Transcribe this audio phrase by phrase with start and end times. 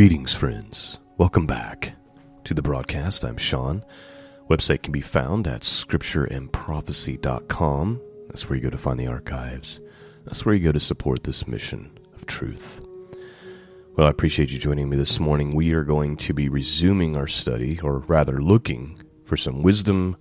[0.00, 0.96] Greetings, friends.
[1.18, 1.92] Welcome back
[2.44, 3.22] to the broadcast.
[3.22, 3.84] I'm Sean.
[4.48, 8.00] Website can be found at scriptureandprophecy.com.
[8.28, 9.82] That's where you go to find the archives.
[10.24, 12.82] That's where you go to support this mission of truth.
[13.94, 15.54] Well, I appreciate you joining me this morning.
[15.54, 20.16] We are going to be resuming our study, or rather, looking for some wisdom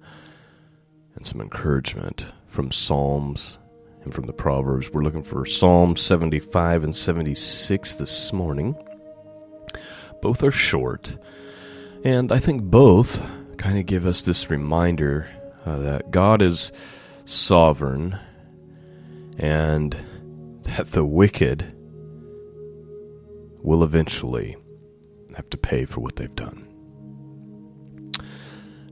[1.15, 3.59] and some encouragement from Psalms
[4.03, 4.91] and from the Proverbs.
[4.91, 8.75] We're looking for Psalm 75 and 76 this morning.
[10.21, 11.17] Both are short,
[12.03, 13.23] and I think both
[13.57, 15.27] kind of give us this reminder
[15.65, 16.71] uh, that God is
[17.25, 18.17] sovereign
[19.37, 19.95] and
[20.63, 21.73] that the wicked
[23.61, 24.57] will eventually
[25.35, 26.65] have to pay for what they've done.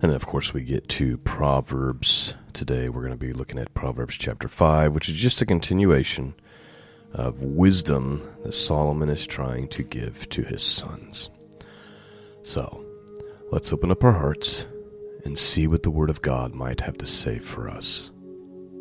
[0.01, 2.87] And then, of course, we get to Proverbs today.
[2.89, 6.35] We're going to be looking at Proverbs chapter 5, which is just a continuation
[7.13, 11.29] of wisdom that Solomon is trying to give to his sons.
[12.43, 12.85] So,
[13.51, 14.65] let's open up our hearts
[15.25, 18.11] and see what the Word of God might have to say for us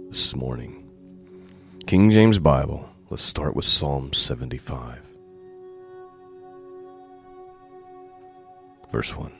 [0.09, 0.89] this morning.
[1.87, 5.01] King James Bible, let's start with Psalm 75.
[8.93, 9.33] Verse 1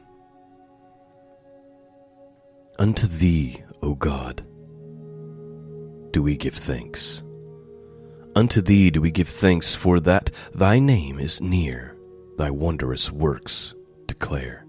[2.79, 4.45] Unto thee, O God,
[6.13, 7.23] do we give thanks.
[8.37, 11.97] Unto thee do we give thanks, for that thy name is near,
[12.37, 13.75] thy wondrous works
[14.07, 14.67] declare.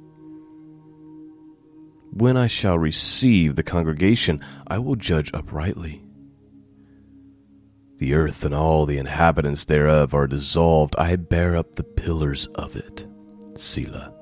[2.11, 6.01] When I shall receive the congregation, I will judge uprightly.
[7.97, 10.95] The earth and all the inhabitants thereof are dissolved.
[10.97, 13.05] I bear up the pillars of it.
[13.57, 14.13] Selah.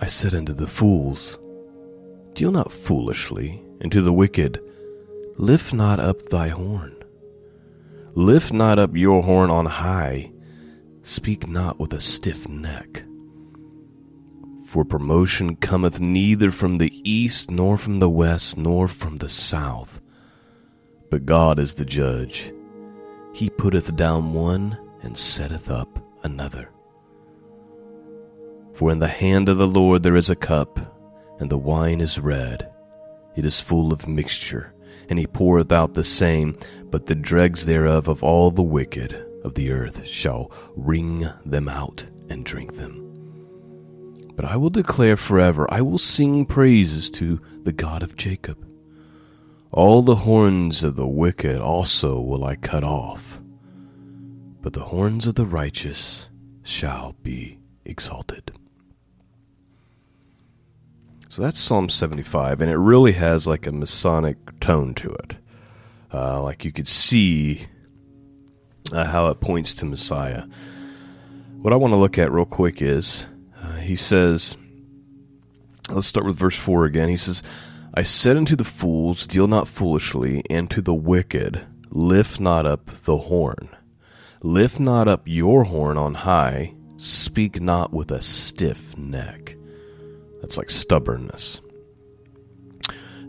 [0.00, 1.36] I said unto the fools,
[2.34, 4.60] Deal not foolishly, and to the wicked,
[5.40, 6.94] Lift not up thy horn.
[8.12, 10.30] Lift not up your horn on high.
[11.00, 13.04] Speak not with a stiff neck.
[14.66, 20.02] For promotion cometh neither from the east, nor from the west, nor from the south.
[21.10, 22.52] But God is the judge.
[23.32, 26.68] He putteth down one, and setteth up another.
[28.74, 30.78] For in the hand of the Lord there is a cup,
[31.40, 32.70] and the wine is red.
[33.36, 34.74] It is full of mixture,
[35.10, 39.12] and he poureth out the same, but the dregs thereof of all the wicked
[39.44, 43.08] of the earth shall wring them out and drink them.
[44.36, 48.66] But I will declare forever, I will sing praises to the God of Jacob.
[49.72, 53.40] All the horns of the wicked also will I cut off,
[54.62, 56.28] but the horns of the righteous
[56.62, 58.52] shall be exalted.
[61.30, 65.36] So that's Psalm 75, and it really has like a Messianic tone to it.
[66.12, 67.68] Uh, like you could see
[68.90, 70.42] uh, how it points to Messiah.
[71.62, 73.28] What I want to look at real quick is
[73.62, 74.56] uh, he says,
[75.88, 77.08] let's start with verse 4 again.
[77.08, 77.44] He says,
[77.94, 82.86] I said unto the fools, Deal not foolishly, and to the wicked, Lift not up
[83.04, 83.68] the horn.
[84.42, 89.39] Lift not up your horn on high, speak not with a stiff neck.
[90.40, 91.60] That's like stubbornness.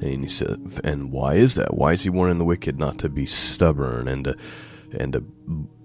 [0.01, 1.75] And he said, and why is that?
[1.75, 4.35] Why is he warning the wicked not to be stubborn and to,
[4.97, 5.21] and to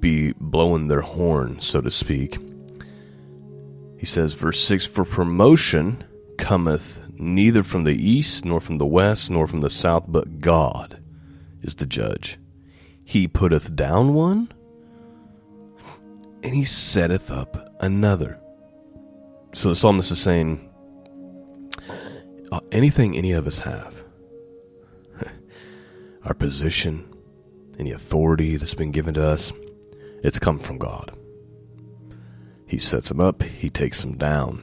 [0.00, 2.38] be blowing their horn, so to speak?
[3.98, 6.04] He says, verse 6 For promotion
[6.38, 10.98] cometh neither from the east, nor from the west, nor from the south, but God
[11.62, 12.38] is the judge.
[13.04, 14.52] He putteth down one,
[16.42, 18.40] and he setteth up another.
[19.52, 20.68] So the psalmist is saying,
[22.52, 24.04] Uh, anything any of us have,
[26.24, 27.08] our position,
[27.78, 29.52] any authority that's been given to us,
[30.22, 31.12] it's come from God.
[32.66, 34.62] He sets them up, he takes them down.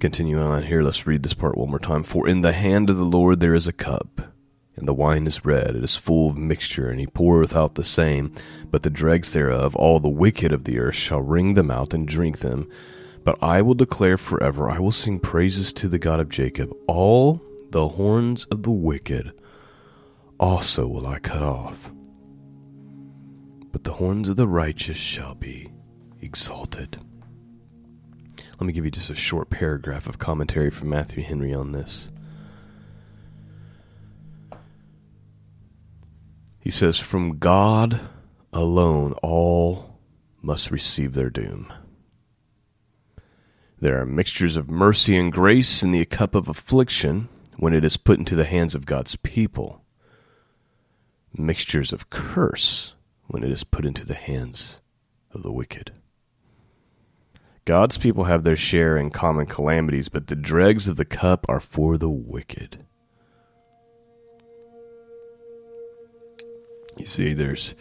[0.00, 2.02] Continuing on here, let's read this part one more time.
[2.02, 4.20] For in the hand of the Lord there is a cup,
[4.74, 7.84] and the wine is red, it is full of mixture, and he poureth out the
[7.84, 8.34] same.
[8.68, 12.06] But the dregs thereof, all the wicked of the earth, shall wring them out and
[12.06, 12.68] drink them.
[13.24, 16.74] But I will declare forever, I will sing praises to the God of Jacob.
[16.88, 17.40] All
[17.70, 19.32] the horns of the wicked
[20.40, 21.92] also will I cut off.
[23.70, 25.70] But the horns of the righteous shall be
[26.20, 26.98] exalted.
[28.58, 32.10] Let me give you just a short paragraph of commentary from Matthew Henry on this.
[36.60, 38.00] He says, From God
[38.52, 39.98] alone all
[40.40, 41.72] must receive their doom.
[43.82, 47.96] There are mixtures of mercy and grace in the cup of affliction when it is
[47.96, 49.82] put into the hands of God's people,
[51.36, 52.94] mixtures of curse
[53.26, 54.80] when it is put into the hands
[55.32, 55.90] of the wicked.
[57.64, 61.58] God's people have their share in common calamities, but the dregs of the cup are
[61.58, 62.86] for the wicked.
[66.96, 67.74] You see, there's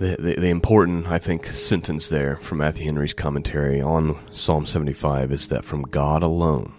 [0.00, 5.48] the, the, important, I think, sentence there from Matthew Henry's commentary on Psalm 75 is
[5.48, 6.72] that from God alone,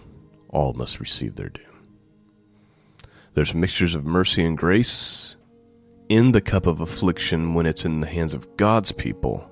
[0.48, 1.64] all must receive their doom.
[3.34, 5.36] There's mixtures of mercy and grace
[6.08, 9.48] in the cup of affliction when it's in the hands of God's people,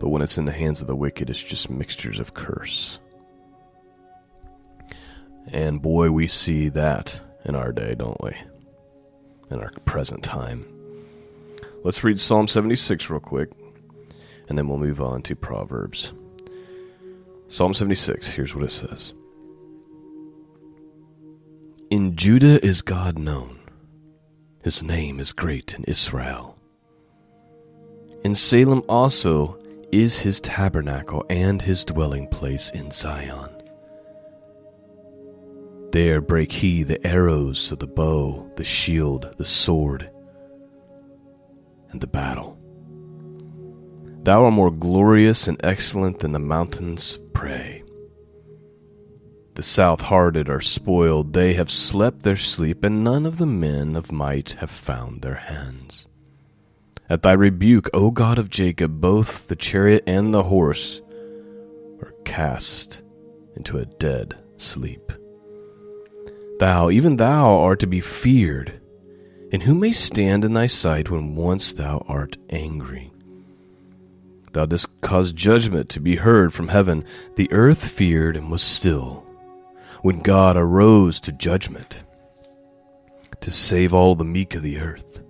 [0.00, 2.98] but when it's in the hands of the wicked, it's just mixtures of curse.
[5.48, 8.34] And boy, we see that in our day, don't we?
[9.50, 10.71] In our present time.
[11.84, 13.50] Let's read Psalm 76 real quick,
[14.48, 16.12] and then we'll move on to Proverbs.
[17.48, 19.14] Psalm 76, here's what it says
[21.90, 23.58] In Judah is God known,
[24.62, 26.56] his name is great in Israel.
[28.22, 29.58] In Salem also
[29.90, 33.50] is his tabernacle and his dwelling place in Zion.
[35.90, 40.11] There break he the arrows of the bow, the shield, the sword,
[41.92, 42.58] and the battle.
[44.24, 47.82] Thou art more glorious and excellent than the mountains prey.
[49.54, 53.96] The south hearted are spoiled, they have slept their sleep, and none of the men
[53.96, 56.06] of might have found their hands.
[57.10, 61.02] At thy rebuke, O God of Jacob, both the chariot and the horse
[62.00, 63.02] are cast
[63.54, 65.12] into a dead sleep.
[66.58, 68.80] Thou, even thou, art to be feared
[69.52, 73.12] and who may stand in thy sight when once thou art angry?
[74.52, 77.04] Thou didst cause judgment to be heard from heaven.
[77.36, 79.24] The earth feared and was still.
[80.00, 82.02] When God arose to judgment,
[83.40, 85.22] to save all the meek of the earth.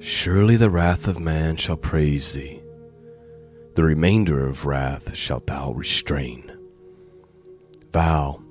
[0.00, 2.60] Surely the wrath of man shall praise thee.
[3.74, 6.52] The remainder of wrath shalt thou restrain.
[7.92, 8.41] Vow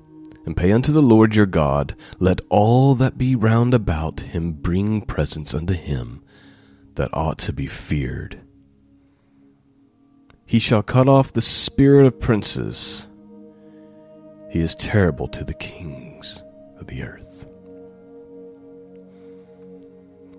[0.45, 1.95] and pay unto the Lord your God.
[2.19, 6.23] Let all that be round about him bring presents unto him
[6.95, 8.41] that ought to be feared.
[10.45, 13.07] He shall cut off the spirit of princes.
[14.49, 16.43] He is terrible to the kings
[16.77, 17.47] of the earth.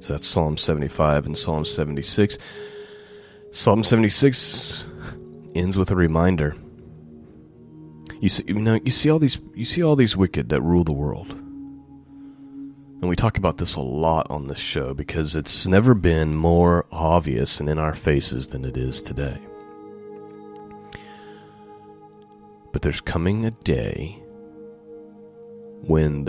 [0.01, 2.37] So that's Psalm 75 and Psalm 76.
[3.53, 4.85] Psalm 76
[5.55, 6.57] ends with a reminder
[8.23, 10.85] you see, you know, you see all these, you see all these wicked that rule
[10.85, 15.93] the world, and we talk about this a lot on this show because it's never
[15.93, 19.39] been more obvious and in our faces than it is today.
[22.73, 24.23] But there's coming a day
[25.83, 26.29] when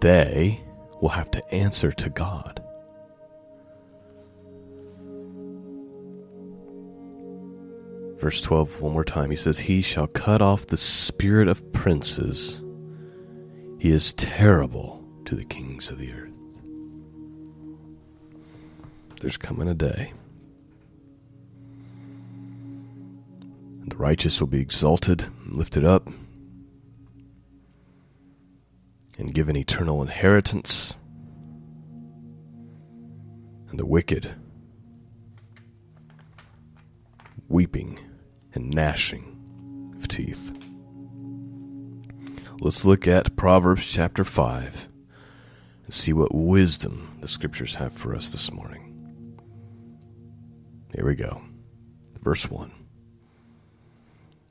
[0.00, 0.60] they
[1.00, 2.60] will have to answer to God.
[8.18, 9.30] Verse 12, one more time.
[9.30, 12.62] He says, He shall cut off the spirit of princes.
[13.78, 16.32] He is terrible to the kings of the earth.
[19.20, 20.12] There's coming a day.
[23.86, 26.08] The righteous will be exalted lifted up
[29.16, 30.94] and given eternal inheritance,
[33.70, 34.34] and the wicked
[37.48, 37.98] weeping
[38.54, 40.52] and gnashing of teeth.
[42.60, 44.88] Let's look at Proverbs chapter 5
[45.84, 48.84] and see what wisdom the scriptures have for us this morning.
[50.94, 51.40] Here we go.
[52.20, 52.72] Verse 1.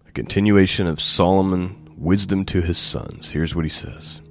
[0.07, 3.31] A continuation of Solomon wisdom to his sons.
[3.31, 4.21] Here's what he says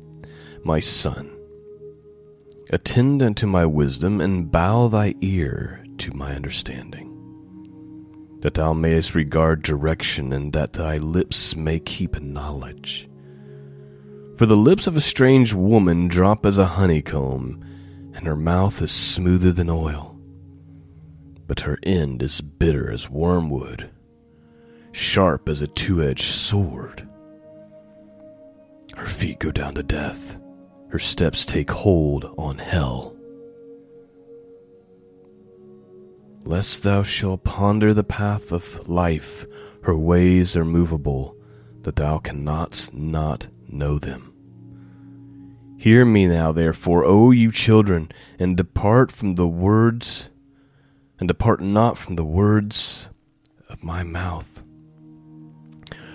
[0.64, 1.30] My son,
[2.70, 7.15] attend unto my wisdom and bow thy ear to my understanding
[8.40, 13.08] that thou mayest regard direction, and that thy lips may keep knowledge.
[14.36, 17.64] For the lips of a strange woman drop as a honeycomb,
[18.14, 20.18] and her mouth is smoother than oil.
[21.46, 23.90] But her end is bitter as wormwood,
[24.92, 27.08] sharp as a two edged sword.
[28.94, 30.38] Her feet go down to death,
[30.90, 33.15] her steps take hold on hell.
[36.46, 39.44] Lest thou shalt ponder the path of life,
[39.82, 41.36] her ways are movable,
[41.82, 44.32] that thou cannot not know them.
[45.76, 50.30] Hear me now, therefore, O you children, and depart from the words,
[51.18, 53.10] and depart not from the words
[53.68, 54.62] of my mouth.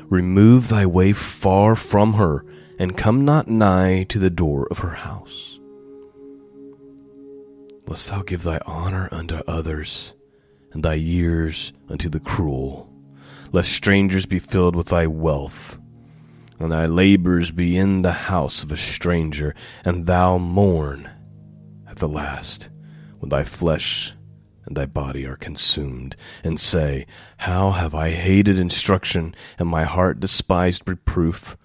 [0.06, 2.46] Remove thy way far from her,
[2.80, 5.52] and come not nigh to the door of her house
[7.92, 10.14] lest thou give thy honor unto others,
[10.74, 12.90] and thy years unto the cruel,
[13.51, 15.78] lest strangers be filled with thy wealth,
[16.60, 21.10] and thy labors be in the house of a stranger, and thou mourn
[21.88, 22.70] at the last,
[23.20, 24.13] when thy flesh
[24.66, 27.06] and thy body are consumed, and say,
[27.38, 31.58] How have I hated instruction, and my heart despised reproof,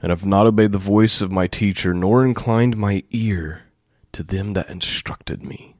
[0.00, 3.64] and have not obeyed the voice of my teacher, nor inclined my ear
[4.12, 5.71] to them that instructed me.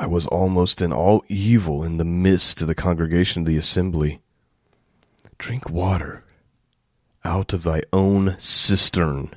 [0.00, 4.20] I was almost in all evil in the midst of the congregation of the assembly.
[5.38, 6.22] Drink water
[7.24, 9.34] out of thy own cistern,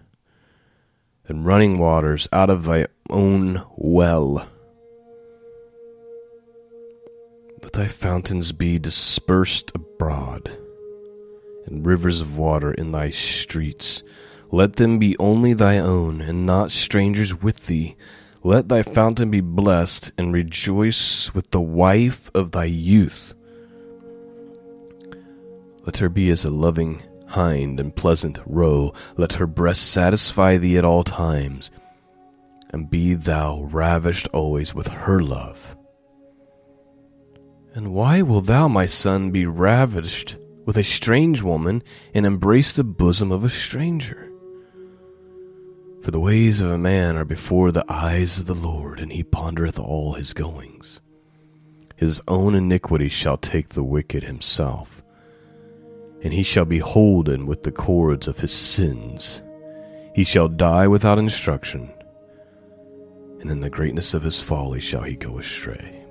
[1.27, 4.47] and running waters out of thy own well.
[7.63, 10.55] Let thy fountains be dispersed abroad,
[11.65, 14.03] and rivers of water in thy streets.
[14.51, 17.95] Let them be only thy own, and not strangers with thee.
[18.43, 23.35] Let thy fountain be blessed, and rejoice with the wife of thy youth.
[25.85, 28.93] Let her be as a loving hind and pleasant roe.
[29.15, 31.69] Let her breast satisfy thee at all times,
[32.71, 35.75] and be thou ravished always with her love.
[37.75, 41.83] And why will thou, my son, be ravished with a strange woman,
[42.13, 44.30] and embrace the bosom of a stranger?
[46.01, 49.23] For the ways of a man are before the eyes of the Lord, and he
[49.23, 50.99] pondereth all his goings.
[51.95, 55.03] His own iniquity shall take the wicked himself,
[56.23, 59.43] and he shall be holden with the cords of his sins.
[60.15, 61.91] He shall die without instruction,
[63.39, 66.03] and in the greatness of his folly shall he go astray.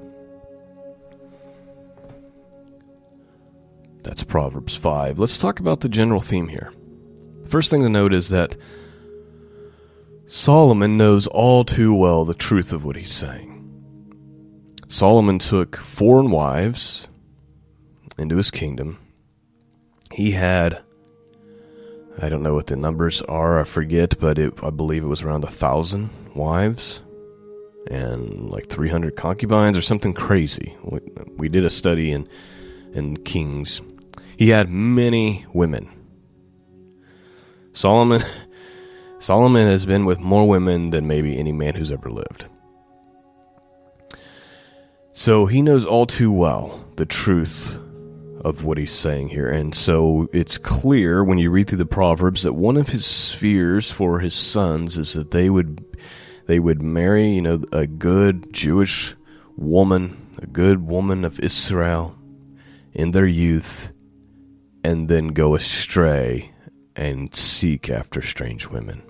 [4.04, 5.18] That's Proverbs 5.
[5.18, 6.72] Let's talk about the general theme here.
[7.42, 8.56] The first thing to note is that
[10.32, 13.48] Solomon knows all too well the truth of what he's saying.
[14.86, 17.08] Solomon took foreign wives
[18.16, 19.00] into his kingdom.
[20.12, 20.82] He had,
[22.22, 25.24] I don't know what the numbers are, I forget, but it, I believe it was
[25.24, 27.02] around a thousand wives
[27.90, 30.76] and like 300 concubines or something crazy.
[30.84, 31.00] We,
[31.38, 32.28] we did a study in,
[32.92, 33.80] in Kings.
[34.36, 35.90] He had many women.
[37.72, 38.22] Solomon
[39.20, 42.46] Solomon has been with more women than maybe any man who's ever lived.
[45.12, 47.78] So he knows all too well the truth
[48.42, 49.50] of what he's saying here.
[49.50, 53.90] And so it's clear when you read through the Proverbs that one of his fears
[53.90, 55.84] for his sons is that they would
[56.46, 59.14] they would marry, you know, a good Jewish
[59.54, 62.16] woman, a good woman of Israel
[62.94, 63.92] in their youth
[64.82, 66.52] and then go astray
[66.96, 69.02] and seek after strange women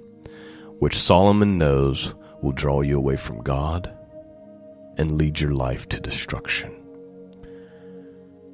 [0.80, 3.94] which Solomon knows will draw you away from God
[4.96, 6.74] and lead your life to destruction.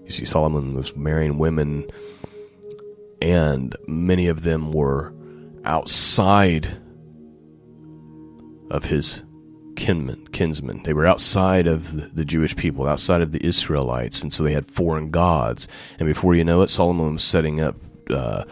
[0.04, 1.88] You see, Solomon was marrying women,
[3.23, 5.14] and many of them were
[5.64, 6.68] outside
[8.71, 9.23] of his
[9.76, 10.83] kinmen, kinsmen.
[10.83, 14.68] They were outside of the Jewish people, outside of the Israelites, and so they had
[14.71, 15.68] foreign gods.
[16.00, 17.76] And before you know it, Solomon was setting up
[18.11, 18.45] uh,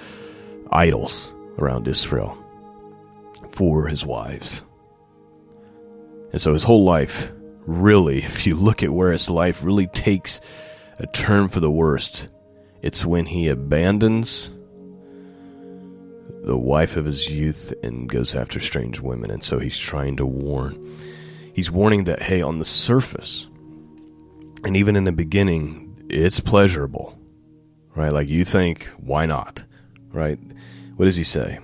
[0.71, 2.39] idols around Israel
[3.55, 4.65] for his wives.
[6.33, 7.31] And so his whole life,
[7.67, 10.41] really, if you look at where his life really takes
[10.99, 12.29] a turn for the worst,
[12.83, 14.51] it's when he abandons
[16.45, 19.31] the wife of his youth and goes after strange women.
[19.31, 20.99] And so he's trying to warn.
[21.55, 23.49] He's warning that, hey, on the surface,
[24.65, 27.19] and even in the beginning, it's pleasurable,
[27.95, 28.13] right?
[28.13, 29.63] Like you think, why not,
[30.13, 30.39] right?
[30.97, 31.61] What does he say?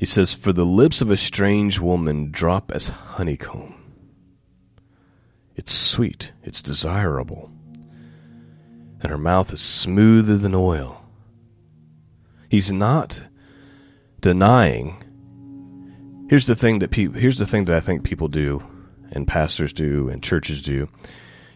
[0.00, 3.74] He says, For the lips of a strange woman drop as honeycomb.
[5.54, 7.52] It's sweet, it's desirable,
[9.02, 11.04] and her mouth is smoother than oil.
[12.48, 13.22] He's not
[14.20, 15.04] denying.
[16.30, 17.20] Here's the thing that people.
[17.20, 18.62] Here's the thing that I think people do,
[19.12, 20.88] and pastors do, and churches do,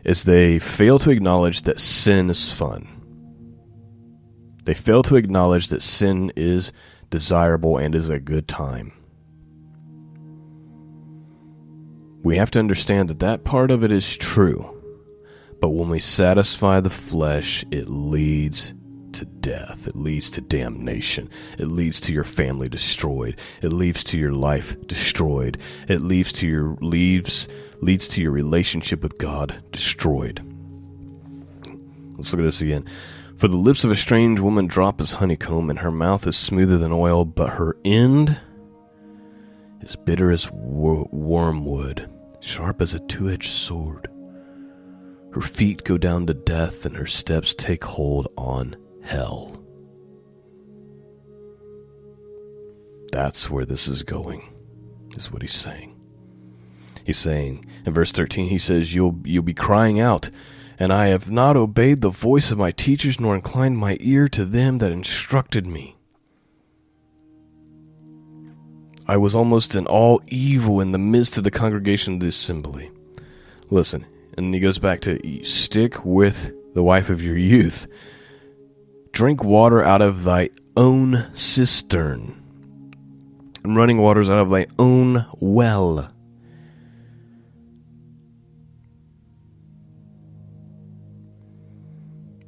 [0.04, 2.88] is they fail to acknowledge that sin is fun.
[4.64, 6.74] They fail to acknowledge that sin is
[7.10, 8.92] desirable and is a good time.
[12.22, 14.70] We have to understand that that part of it is true.
[15.60, 18.74] But when we satisfy the flesh, it leads
[19.12, 19.86] to death.
[19.86, 21.30] It leads to damnation.
[21.58, 23.38] It leads to your family destroyed.
[23.62, 25.58] It leads to your life destroyed.
[25.88, 27.48] It leads to your leaves
[27.80, 30.42] leads to your relationship with God destroyed.
[32.16, 32.86] Let's look at this again.
[33.44, 36.78] For the lips of a strange woman drop as honeycomb, and her mouth is smoother
[36.78, 38.40] than oil, but her end
[39.82, 42.10] is bitter as wor- wormwood,
[42.40, 44.08] sharp as a two edged sword.
[45.34, 49.62] Her feet go down to death, and her steps take hold on hell.
[53.12, 54.54] That's where this is going,
[55.18, 55.94] is what he's saying.
[57.04, 60.30] He's saying in verse 13, he says, You'll, you'll be crying out,
[60.78, 64.44] and I have not obeyed the voice of my teachers, nor inclined my ear to
[64.44, 65.96] them that instructed me.
[69.06, 72.90] I was almost in all evil in the midst of the congregation of the assembly.
[73.70, 77.86] Listen, and he goes back to stick with the wife of your youth.
[79.12, 82.42] Drink water out of thy own cistern,
[83.62, 86.10] and running waters out of thy own well.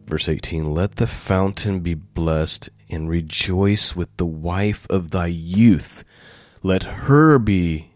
[0.06, 6.04] Verse 18 Let the fountain be blessed, and rejoice with the wife of thy youth.
[6.62, 7.90] Let her be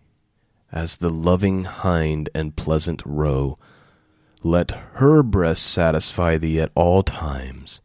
[0.72, 3.58] as the loving hind and pleasant roe.
[4.42, 7.80] Let her breast satisfy thee at all times,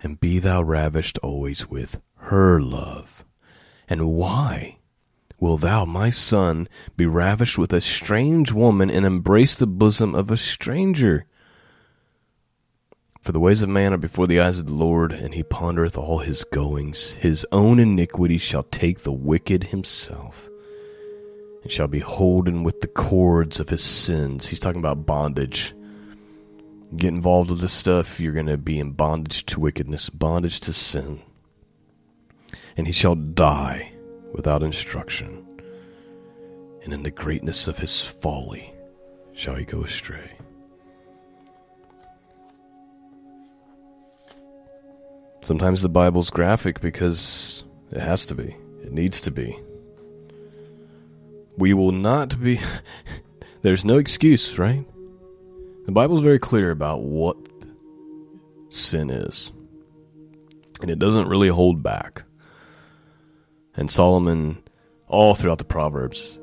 [0.00, 3.24] and be thou ravished always with her love.
[3.88, 4.78] And why
[5.40, 10.30] will thou, my son, be ravished with a strange woman and embrace the bosom of
[10.30, 11.26] a stranger?
[13.20, 15.98] For the ways of man are before the eyes of the Lord, and he pondereth
[15.98, 17.12] all his goings.
[17.14, 20.48] His own iniquity shall take the wicked himself
[21.62, 24.48] and shall be holden with the cords of his sins.
[24.48, 25.74] He's talking about bondage.
[26.96, 30.72] Get involved with this stuff, you're going to be in bondage to wickedness, bondage to
[30.72, 31.20] sin.
[32.76, 33.92] And he shall die
[34.32, 35.44] without instruction.
[36.82, 38.72] And in the greatness of his folly
[39.34, 40.38] shall he go astray.
[45.48, 48.54] Sometimes the Bible's graphic because it has to be.
[48.82, 49.58] It needs to be.
[51.56, 52.60] We will not be.
[53.62, 54.84] There's no excuse, right?
[55.86, 57.38] The Bible's very clear about what
[58.68, 59.50] sin is,
[60.82, 62.24] and it doesn't really hold back.
[63.74, 64.62] And Solomon,
[65.06, 66.38] all throughout the Proverbs,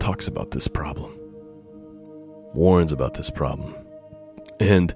[0.00, 1.18] talks about this problem,
[2.52, 3.74] warns about this problem.
[4.60, 4.94] And,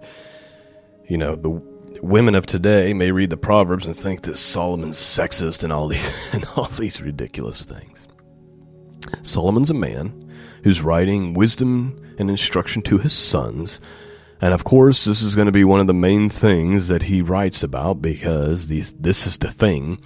[1.09, 5.65] you know, the women of today may read the Proverbs and think that Solomon's sexist
[5.65, 8.07] and all these and all these ridiculous things.
[9.23, 10.33] Solomon's a man
[10.65, 13.81] who's writing wisdom and instruction to his sons.
[14.41, 17.23] And of course, this is going to be one of the main things that he
[17.23, 20.01] writes about because these, this is the thing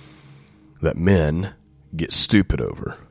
[0.82, 1.54] that men
[1.96, 2.96] get stupid over.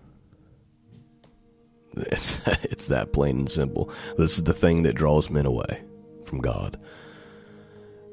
[2.11, 3.91] It's, it's that plain and simple.
[4.19, 5.83] This is the thing that draws men away
[6.25, 6.79] from God.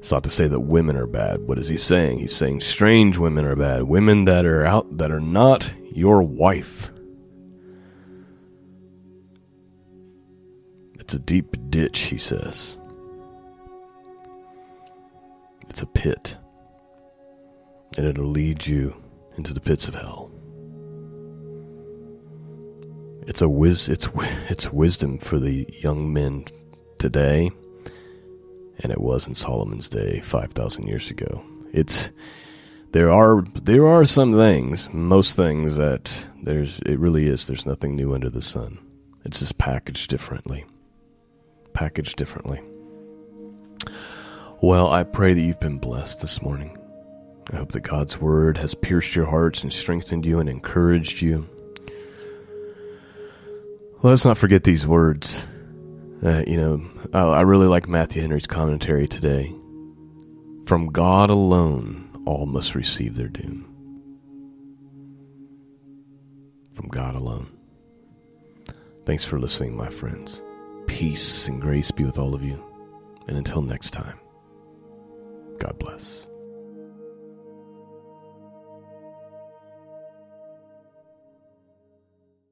[0.05, 1.47] It's not to say that women are bad.
[1.47, 2.19] What is he saying?
[2.19, 3.81] He's saying strange women are bad.
[3.81, 6.91] Women that are out that are not your wife.
[10.99, 12.77] It's a deep ditch, he says.
[15.69, 16.37] It's a pit.
[17.97, 18.95] And it'll lead you
[19.37, 20.29] into the pits of hell.
[23.25, 24.07] It's a wis- it's
[24.49, 26.45] it's wisdom for the young men
[26.99, 27.49] today
[28.79, 31.43] and it was in Solomon's day 5000 years ago.
[31.73, 32.11] It's
[32.91, 37.95] there are there are some things, most things that there's it really is there's nothing
[37.95, 38.79] new under the sun.
[39.25, 40.65] It's just packaged differently.
[41.73, 42.61] Packaged differently.
[44.61, 46.77] Well, I pray that you've been blessed this morning.
[47.51, 51.47] I hope that God's word has pierced your hearts and strengthened you and encouraged you.
[54.01, 55.45] Let's not forget these words.
[56.25, 56.81] Uh, you know,
[57.13, 59.53] I, I really like Matthew Henry's commentary today.
[60.65, 63.63] From God alone, all must receive their doom.
[66.73, 67.47] From God alone.
[69.05, 70.41] Thanks for listening, my friends.
[70.87, 72.59] Peace and grace be with all of you.
[73.27, 74.17] And until next time,
[75.59, 76.25] God bless.